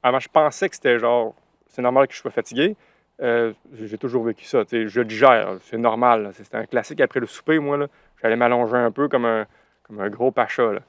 [0.02, 1.36] avant, je pensais que c'était genre,
[1.68, 2.76] c'est normal que je sois fatigué.
[3.22, 4.64] Euh, j'ai toujours vécu ça.
[4.72, 6.32] Je digère, c'est normal.
[6.34, 7.78] C'était un classique après le souper, moi.
[8.22, 9.46] J'allais m'allonger un peu comme un,
[9.88, 10.74] comme un gros pacha.
[10.74, 10.82] Là.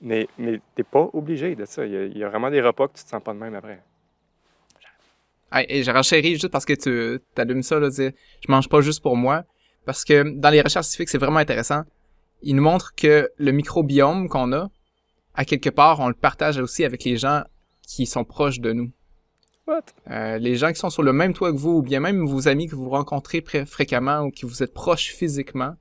[0.00, 1.84] Mais, mais t'es pas obligé de ça.
[1.84, 3.38] Il y, a, il y a vraiment des repas que tu te sens pas de
[3.38, 3.82] même après.
[5.68, 8.12] Et j'ai renchéri juste parce que tu allumes ça, là, dire,
[8.46, 9.44] je mange pas juste pour moi.
[9.84, 11.82] Parce que dans les recherches scientifiques, c'est vraiment intéressant.
[12.42, 14.70] Ils nous montrent que le microbiome qu'on a,
[15.34, 17.42] à quelque part, on le partage aussi avec les gens
[17.86, 18.92] qui sont proches de nous.
[19.66, 19.82] What?
[20.10, 22.48] Euh, les gens qui sont sur le même toit que vous, ou bien même vos
[22.48, 25.74] amis que vous rencontrez fréquemment ou qui vous êtes proches physiquement,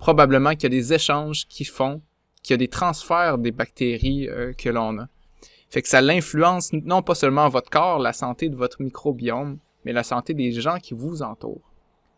[0.00, 2.02] probablement qu'il y a des échanges qui font,
[2.42, 5.08] qu'il y a des transferts des bactéries euh, que l'on a.
[5.68, 9.92] Fait que ça l'influence non pas seulement votre corps, la santé de votre microbiome, mais
[9.92, 11.70] la santé des gens qui vous entourent.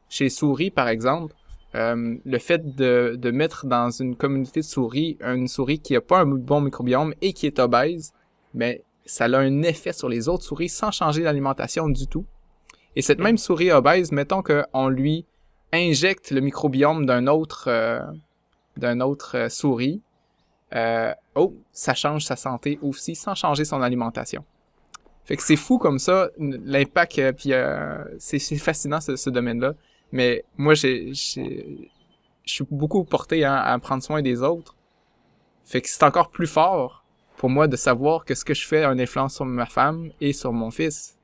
[0.09, 1.35] Chez les souris, par exemple,
[1.75, 6.01] euh, le fait de, de mettre dans une communauté de souris une souris qui n'a
[6.01, 8.13] pas un bon microbiome et qui est obèse,
[8.55, 12.27] mais ça a un effet sur les autres souris sans changer l'alimentation du tout.
[12.95, 15.27] Et cette même souris obèse, mettons qu'on lui
[15.73, 18.01] injecte le microbiome d'un autre, euh,
[18.77, 20.01] d'un autre euh, souris,
[20.75, 24.45] euh, oh, ça change sa santé aussi sans changer son alimentation.
[25.25, 27.53] Fait que c'est fou comme ça, l'impact, puis
[28.19, 29.75] c'est c'est fascinant ce, ce domaine-là.
[30.11, 31.91] Mais moi, j'ai, j'ai-
[32.45, 34.75] je suis beaucoup porté hein, à prendre soin des autres.
[35.65, 37.05] Fait que c'est encore plus fort
[37.37, 40.11] pour moi de savoir que ce que je fais a une influence sur ma femme
[40.21, 41.17] et sur mon fils.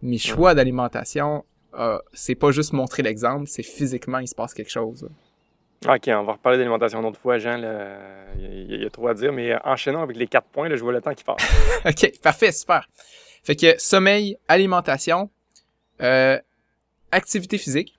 [0.00, 4.70] Mes choix d'alimentation, euh, c'est pas juste montrer l'exemple, c'est physiquement il se passe quelque
[4.70, 5.08] chose.
[5.88, 7.56] OK, on va reparler d'alimentation une autre fois, Jean.
[7.56, 7.98] là.
[8.38, 10.68] Il y, a- trop à dire, mais euh, enchaînons avec les quatre points.
[10.68, 11.42] Là, je vois le temps qui passe.
[11.84, 12.88] ok, parfait, super.
[13.42, 15.28] Fait que sommeil, alimentation,
[16.00, 16.38] euh,
[17.10, 17.98] activité physique.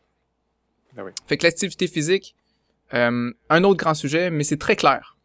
[0.95, 1.11] Ben oui.
[1.27, 2.35] Fait que l'activité physique,
[2.93, 5.17] euh, un autre grand sujet, mais c'est très clair.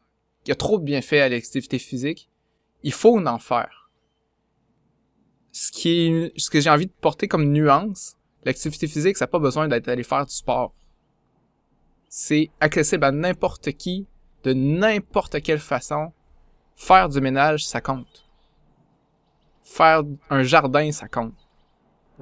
[0.44, 2.28] Il y a trop de bienfaits à l'activité physique.
[2.82, 3.90] Il faut en faire.
[5.52, 9.28] Ce qui est, ce que j'ai envie de porter comme nuance, l'activité physique, ça n'a
[9.28, 10.74] pas besoin d'être allé faire du sport.
[12.08, 14.06] C'est accessible à n'importe qui,
[14.44, 16.12] de n'importe quelle façon.
[16.76, 18.26] Faire du ménage, ça compte.
[19.62, 21.34] Faire un jardin, ça compte.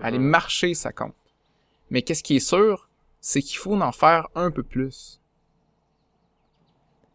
[0.02, 1.14] Aller marcher, ça compte.
[1.90, 2.88] Mais qu'est-ce qui est sûr,
[3.20, 5.20] c'est qu'il faut en faire un peu plus.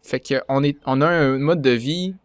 [0.01, 2.15] Fait que on est, on a un mode de vie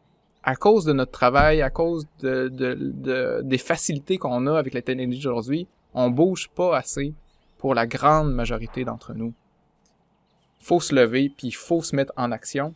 [0.42, 4.74] à cause de notre travail, à cause de, de, de- des facilités qu'on a avec
[4.74, 7.14] la technologie d'aujourd'hui, on bouge pas assez
[7.58, 9.32] pour la grande majorité d'entre nous.
[10.60, 12.74] Faut se lever puis il faut se mettre en action.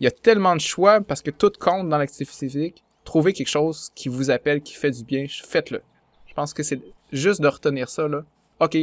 [0.00, 2.82] Il y a tellement de choix parce que tout compte dans l'activité physique.
[3.04, 5.80] Trouvez quelque chose qui vous appelle, qui fait du bien, faites-le.
[6.26, 8.24] Je pense que c'est juste de retenir ça là.
[8.60, 8.76] OK,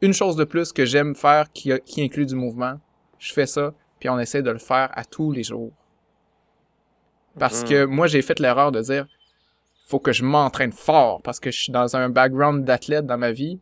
[0.00, 2.78] une chose de plus que j'aime faire qui, a- qui inclut du mouvement,
[3.18, 5.72] je fais ça, puis on essaie de le faire à tous les jours.
[7.38, 7.68] Parce Mhm.
[7.68, 9.06] que moi, j'ai fait l'erreur de dire,
[9.84, 13.32] faut que je m'entraîne fort, parce que je suis dans un background d'athlète dans ma
[13.32, 13.58] vie.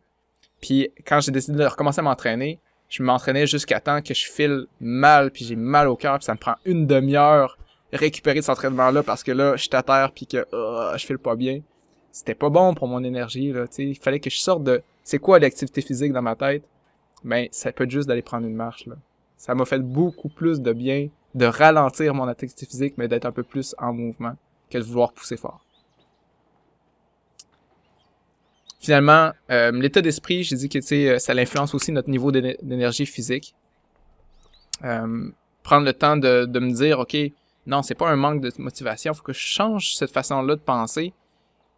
[0.61, 2.59] Puis quand j'ai décidé de recommencer à m'entraîner,
[2.89, 6.33] je m'entraînais jusqu'à temps que je file mal, puis j'ai mal au cœur, puis ça
[6.33, 7.57] me prend une demi-heure
[7.91, 11.17] récupérer cet entraînement-là parce que là, je suis à terre, puis que ah, je file
[11.17, 11.61] pas bien.
[12.11, 13.65] C'était pas bon pour mon énergie, là.
[13.77, 16.63] Il fallait que je sorte de c'est quoi l'activité physique dans ma tête?
[17.23, 18.87] Ben, ça peut être juste d'aller prendre une marche.
[19.37, 23.31] Ça m'a fait beaucoup plus de bien de ralentir mon activité physique, mais d'être un
[23.31, 24.35] peu plus en mouvement
[24.69, 25.65] que de vouloir pousser fort.
[28.83, 33.55] Finalement, euh, l'état d'esprit, j'ai dit que euh, ça influence aussi notre niveau d'énergie physique.
[34.83, 35.31] Euh,
[35.63, 37.15] prendre le temps de, me dire, OK,
[37.65, 40.59] non, c'est pas un manque de motivation, il faut que je change cette façon-là de
[40.59, 41.13] penser.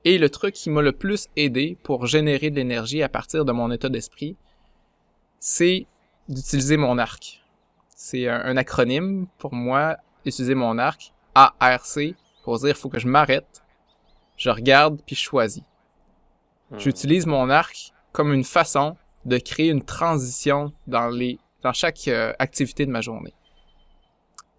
[0.04, 3.52] Et le truc qui m'a le plus aidé pour générer de l'énergie à partir de
[3.52, 4.36] mon état d'esprit,
[5.40, 5.86] c'est
[6.28, 7.44] d'utiliser mon arc.
[7.96, 12.00] C'est un, acronyme pour moi, utiliser mon arc, ARC,
[12.44, 13.62] pour dire, il faut que je m'arrête,
[14.38, 15.62] je regarde, puis je choisis.
[16.72, 16.80] Hmm.
[16.80, 22.32] J'utilise mon arc comme une façon de créer une transition dans les dans chaque euh,
[22.38, 23.34] activité de ma journée.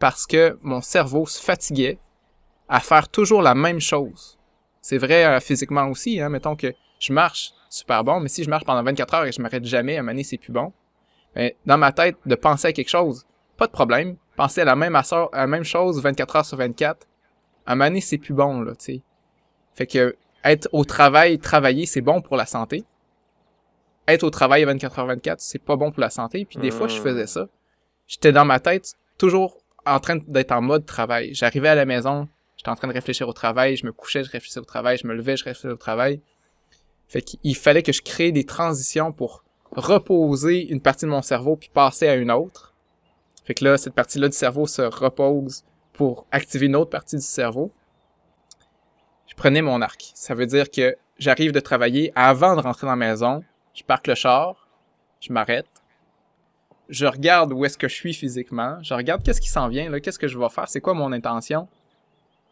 [0.01, 1.99] Parce que mon cerveau se fatiguait
[2.69, 4.39] à faire toujours la même chose.
[4.83, 8.51] C'est vrai euh, physiquement aussi, hein, mettons que je marche, super bon, mais si je
[8.51, 10.73] marche pendant 24 heures et je m'arrête jamais, à un c'est plus bon.
[11.37, 14.17] Mais dans ma tête, de penser à quelque chose, pas de problème.
[14.37, 14.99] Penser à la même,
[15.33, 17.07] la même chose 24 heures sur 24,
[17.67, 19.03] à un c'est plus bon, là, tu sais.
[19.75, 22.85] Fait que être au travail, travailler, c'est bon pour la santé.
[24.09, 26.45] Être au travail 24 h 24, c'est pas bon pour la santé.
[26.45, 27.29] Puis des fois, je faisais hmm.
[27.29, 27.49] ça.
[28.07, 31.35] J'étais dans ma tête toujours en train d'être en mode travail.
[31.35, 34.31] J'arrivais à la maison, j'étais en train de réfléchir au travail, je me couchais, je
[34.31, 36.21] réfléchissais au travail, je me levais, je réfléchissais au travail.
[37.09, 41.57] Fait qu'il fallait que je crée des transitions pour reposer une partie de mon cerveau
[41.57, 42.75] puis passer à une autre.
[43.45, 47.23] Fait que là, cette partie-là du cerveau se repose pour activer une autre partie du
[47.23, 47.73] cerveau
[49.37, 50.11] prenais mon arc.
[50.15, 53.45] Ça veut dire que j'arrive de travailler avant de rentrer dans la maison,
[53.75, 54.69] je parque le char,
[55.21, 55.69] je m'arrête,
[56.89, 60.01] je regarde où est-ce que je suis physiquement, je regarde qu'est-ce qui s'en vient, là,
[60.01, 61.69] qu'est-ce que je vais faire, c'est quoi mon intention.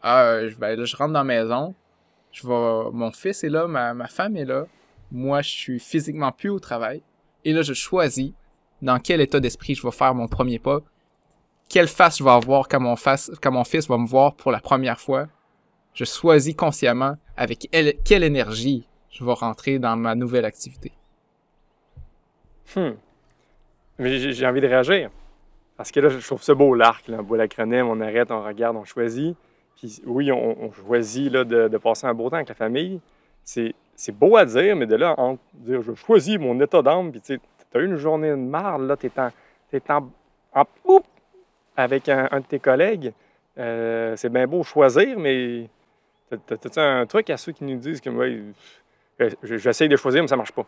[0.01, 1.73] Ah, je, vais, je rentre dans la maison,
[2.31, 4.65] je vais, mon fils est là, ma, femme est là,
[5.11, 7.01] moi je suis physiquement plus au travail,
[7.43, 8.31] et là je choisis
[8.81, 10.79] dans quel état d'esprit je vais faire mon premier pas,
[11.69, 12.95] quelle face je vais avoir quand mon
[13.63, 15.27] fils va me voir pour la première fois,
[15.95, 17.67] je choisis consciemment avec
[18.03, 20.91] quelle énergie je vais rentrer dans ma nouvelle activité.
[22.75, 22.91] Hmm.
[23.97, 25.09] Mais j'ai envie de réagir.
[25.77, 28.75] Parce que là, je trouve ça beau l'arc, un beau l'acronyme, on arrête, on regarde,
[28.75, 29.35] on choisit.
[29.77, 32.99] Puis oui, on, choisit là, de, passer un beau temps avec la famille.
[33.43, 33.73] C'est
[34.11, 37.33] beau à dire, mais de là, en dire je choisis mon état d'âme, puis tu
[37.33, 40.65] eu une journée de marde, là, tu es en
[41.77, 43.13] avec un, de tes collègues.
[43.57, 45.69] Euh, c'est bien beau choisir, mais
[46.29, 48.41] T'as-tu un truc à ceux qui nous disent que ouais,
[49.43, 50.65] j'essaye de choisir, mais ça marche pas?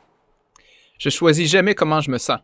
[0.99, 2.39] Je choisis jamais comment je me sens.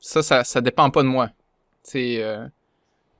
[0.00, 1.30] Ça, ça, ça dépend pas de moi.
[1.82, 2.46] C'est euh,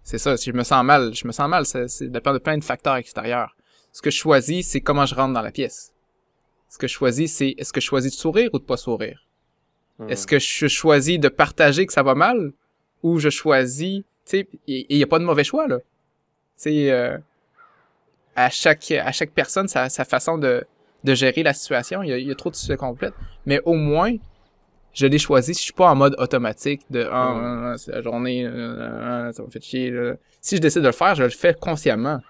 [0.02, 0.36] c'est ça.
[0.36, 1.66] Si je me sens mal, je me sens mal.
[1.66, 3.56] Ça, dépend de plein de facteurs extérieurs.
[3.92, 5.92] Ce que je choisis, c'est comment je rentre dans la pièce.
[6.68, 9.26] Ce que je choisis, c'est est-ce que je choisis de sourire ou de pas sourire?
[9.98, 10.08] Hmm.
[10.08, 12.52] Est-ce que je choisis de partager que ça va mal
[13.02, 15.78] ou je choisis, tu sais, il n'y a pas de mauvais choix là.
[15.78, 15.84] Tu
[16.56, 17.18] sais, euh,
[18.36, 20.64] à chaque, à chaque personne sa, sa façon de,
[21.04, 22.02] de gérer la situation.
[22.02, 23.14] Il y, a, il y a trop de sujets complètes.
[23.46, 24.14] Mais au moins,
[24.96, 25.52] je l'ai choisi.
[25.52, 28.44] Je suis pas en mode automatique de ah, c'est la journée,
[29.32, 29.92] ça me fait chier.
[30.40, 32.20] Si je décide de le faire, je le fais consciemment.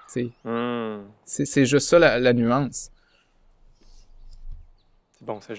[0.45, 1.03] Mm.
[1.25, 2.91] C'est juste ça la, la nuance.
[5.13, 5.55] C'est bon, c'est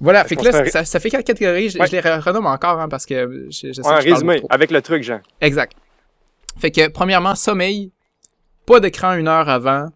[0.00, 1.70] Voilà, fait que là, ça, ça, fait quatre catégories.
[1.70, 5.20] Je, les renomme encore hein, parce que je, je sais résumé, avec le truc, Jean.
[5.40, 5.76] Exact.
[6.58, 7.92] Fait que, premièrement, sommeil,
[8.66, 9.88] pas d'écran une heure avant,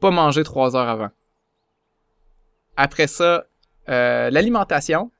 [0.00, 1.10] pas manger trois heures avant.
[2.76, 3.46] Après ça,
[3.88, 5.10] euh, l'alimentation,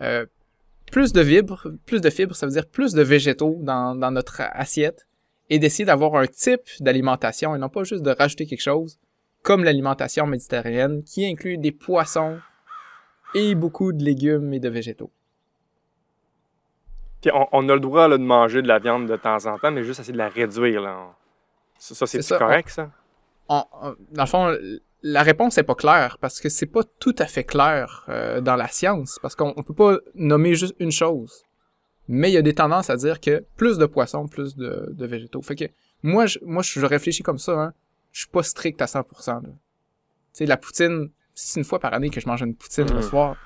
[0.00, 0.26] euh,
[0.90, 4.40] plus de fibres, plus de fibres, ça veut dire plus de végétaux dans, dans notre
[4.40, 5.06] assiette,
[5.50, 8.98] et d'essayer d'avoir un type d'alimentation et non pas juste de rajouter quelque chose,
[9.42, 12.38] comme l'alimentation méditerranéenne, qui inclut des poissons
[13.34, 15.10] et beaucoup de légumes et de végétaux
[17.32, 20.00] on, a le droit de manger de la viande de temps en temps, mais juste
[20.00, 20.82] essayer de la réduire.
[21.78, 22.90] Ça, c'est correct, ça?
[23.48, 24.56] dans le fond,
[25.02, 28.56] la réponse n'est pas claire parce que c'est pas tout à fait clair euh, dans
[28.56, 31.44] la science parce qu'on peut pas nommer juste une chose.
[32.08, 35.42] Mais il y a des tendances à dire que plus de poissons, plus de, végétaux.
[35.42, 35.64] Fait que
[36.02, 37.52] moi, je, moi, je réfléchis comme ça.
[37.52, 37.72] Hein.
[38.10, 39.42] Je suis pas strict à 100%.
[39.42, 39.50] Tu
[40.32, 43.02] sais, la poutine, c'est une fois par année que je mange une poutine le mm.
[43.02, 43.36] soir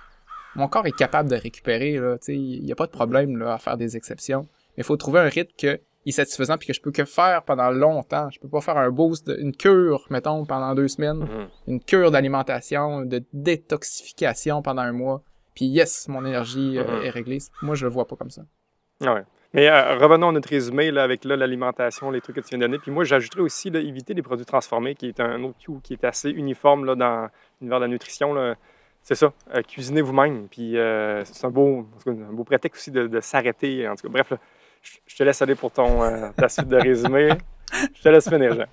[0.57, 1.99] mon corps est capable de récupérer.
[2.29, 4.49] Il n'y a pas de problème là, à faire des exceptions.
[4.77, 7.42] Mais il faut trouver un rythme qui est satisfaisant puis que je peux que faire
[7.42, 8.29] pendant longtemps.
[8.31, 11.25] Je peux pas faire un boost, une cure, mettons, pendant deux semaines.
[11.25, 11.49] Mm-hmm.
[11.69, 15.23] Une cure d'alimentation, de détoxification pendant un mois.
[15.55, 17.05] Puis yes, mon énergie euh, mm-hmm.
[17.05, 17.38] est réglée.
[17.62, 18.42] Moi, je le vois pas comme ça.
[19.05, 19.25] Ah ouais.
[19.55, 22.64] Mais euh, revenons à notre résumé là, avec l'alimentation, les trucs que tu viens de
[22.64, 22.79] donner.
[22.79, 26.05] Puis moi, j'ajouterais aussi éviter les produits transformés, qui est un autre coup qui est
[26.05, 27.29] assez uniforme là, dans
[27.61, 28.35] l'univers de la nutrition.
[28.35, 28.57] Là
[29.07, 30.49] c'est ça, euh, cuisiner vous-même.
[30.49, 33.87] Puis euh, c'est un beau, un beau prétexte aussi de, s'arrêter.
[33.87, 34.33] En tout cas, bref,
[34.83, 37.29] je, te laisse aller pour ton, euh, ta suite de résumé.
[37.95, 38.66] je te laisse finir, Jean.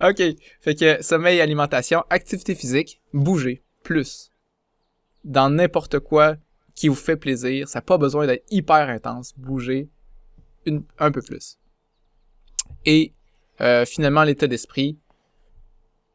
[0.08, 0.22] OK.
[0.62, 4.30] Fait que sommeil, alimentation, activité physique, bouger, plus.
[5.24, 6.36] Dans n'importe quoi
[6.74, 7.68] qui vous fait plaisir.
[7.68, 9.34] Ça n'a pas besoin d'être hyper intense.
[9.36, 9.90] Bouger
[10.98, 11.58] un peu plus.
[12.86, 13.12] Et
[13.84, 14.98] finalement, l'état d'esprit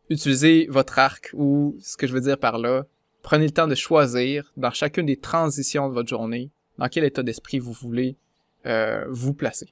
[0.10, 2.86] utilisez votre arc ou ce que je veux dire par là,
[3.22, 7.24] prenez le temps de choisir dans chacune des transitions de votre journée dans quel état
[7.24, 8.18] d'esprit vous voulez
[8.66, 9.68] euh, vous placer.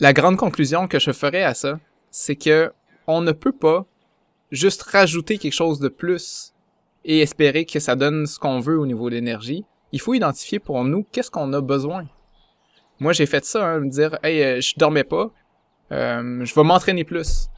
[0.00, 1.78] La grande conclusion que je ferai à ça,
[2.10, 2.72] c'est que
[3.06, 3.86] on ne peut pas
[4.50, 6.52] juste rajouter quelque chose de plus
[7.04, 9.64] et espérer que ça donne ce qu'on veut au niveau de l'énergie.
[9.92, 12.06] Il faut identifier pour nous qu'est-ce qu'on a besoin.
[12.98, 15.30] Moi, j'ai fait ça, hein, me dire, hey, euh, je dormais pas,
[15.94, 17.48] euh, je vais m'entraîner plus.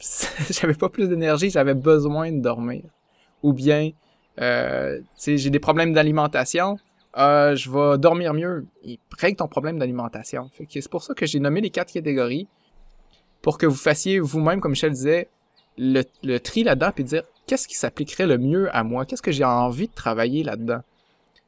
[0.50, 2.82] j'avais pas plus d'énergie, j'avais besoin de dormir.
[3.42, 3.90] Ou bien,
[4.40, 6.78] euh, j'ai des problèmes d'alimentation,
[7.18, 8.66] euh, je vais dormir mieux.
[9.18, 10.50] Règle ton problème d'alimentation.
[10.68, 12.48] c'est pour ça que j'ai nommé les quatre catégories
[13.42, 15.28] pour que vous fassiez vous-même, comme Michel disait,
[15.76, 19.30] le, le tri là-dedans puis dire qu'est-ce qui s'appliquerait le mieux à moi, qu'est-ce que
[19.30, 20.80] j'ai envie de travailler là-dedans?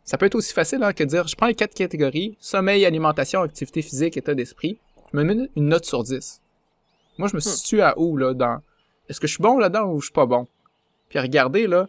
[0.05, 2.85] Ça peut être aussi facile hein, que de dire je prends les quatre catégories sommeil,
[2.85, 4.79] alimentation, activité physique, état d'esprit
[5.13, 6.41] je me mets une note sur 10.
[7.19, 7.43] Moi, je me hmm.
[7.43, 8.61] situe à où, là, dans...
[9.09, 10.47] Est-ce que je suis bon là-dedans ou je suis pas bon?
[11.09, 11.89] Puis regardez, là,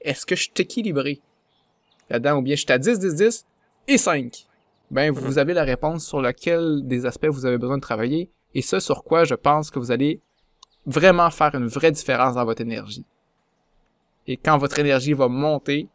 [0.00, 1.20] est-ce que je suis équilibré
[2.08, 3.46] là-dedans ou bien je suis à 10, 10, 10
[3.88, 4.46] et 5?
[4.90, 5.38] Ben, vous hmm.
[5.38, 9.04] avez la réponse sur laquelle des aspects vous avez besoin de travailler et ce sur
[9.04, 10.20] quoi je pense que vous allez
[10.86, 13.06] vraiment faire une vraie différence dans votre énergie.
[14.26, 15.88] Et quand votre énergie va monter,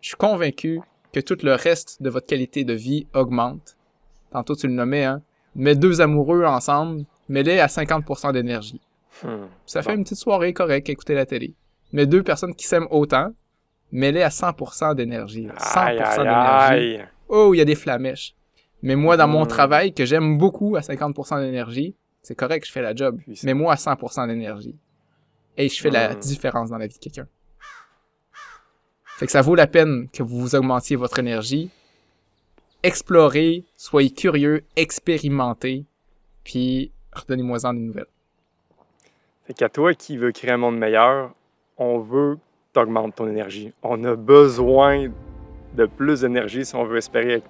[0.00, 0.80] je suis convaincu
[1.12, 3.76] que tout le reste de votre qualité de vie augmente.
[4.30, 5.22] Tantôt tu le nommais, hein,
[5.54, 8.80] mets deux amoureux ensemble, mets-les à 50% d'énergie.
[9.22, 9.46] Hmm.
[9.66, 11.54] Ça fait une petite soirée correcte écouter la télé.
[11.92, 13.32] Mais deux personnes qui s'aiment autant,
[13.92, 15.48] mets-les à 100% d'énergie.
[15.58, 17.02] 100% d'énergie.
[17.28, 18.34] Oh, il y a des flamèches.
[18.82, 19.48] Mais moi, dans mon hmm.
[19.48, 23.20] travail, que j'aime beaucoup à 50% d'énergie, c'est correct, je fais la job.
[23.42, 24.76] Mais moi, à 100% d'énergie.
[25.56, 26.20] Et je fais la hmm.
[26.20, 27.26] différence dans la vie de quelqu'un.
[29.18, 31.70] Fait que ça vaut la peine que vous augmentiez votre énergie
[32.82, 35.84] explorez, soyez curieux, expérimentez,
[36.44, 38.06] puis redonnez-moi-en des nouvelles.
[39.44, 41.32] Fait qu'à toi qui veux créer un monde meilleur,
[41.76, 42.38] on veut
[42.72, 43.72] t'augmenter ton énergie.
[43.82, 45.08] On a besoin
[45.74, 47.42] de plus d'énergie si on veut espérer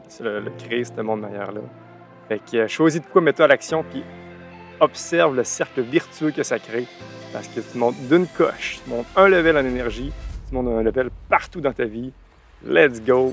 [0.58, 1.60] créer ce monde meilleur-là.
[2.28, 4.02] Fait que euh, choisis de quoi mettre à l'action, puis
[4.80, 6.86] observe le cercle virtueux que ça crée.
[7.32, 10.12] Parce que tu montes d'une coche, tu montes un level en énergie,
[10.48, 12.12] tu montes un level partout dans ta vie.
[12.64, 13.32] Let's go!